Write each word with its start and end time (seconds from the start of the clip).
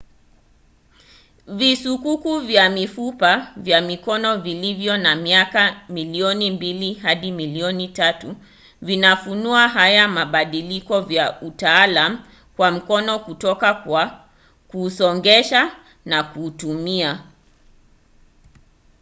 visukuku 1.47 2.39
vya 2.39 2.69
mifupa 2.69 3.53
ya 3.65 3.81
mikono 3.81 4.37
vilivyo 4.37 4.97
na 4.97 5.15
miaka 5.15 5.81
milioni 5.89 6.51
mbili 6.51 6.93
hadi 6.93 7.31
milioni 7.31 7.87
tatu 7.87 8.35
vinafunua 8.81 9.67
haya 9.67 10.07
mabadiliko 10.07 11.05
ya 11.09 11.41
utaalam 11.41 12.19
wa 12.57 12.71
mkono 12.71 13.19
kutoka 13.19 13.73
kwa 13.73 14.25
kuusongesha 14.67 15.71
na 16.05 16.23
kuutumia 16.23 17.19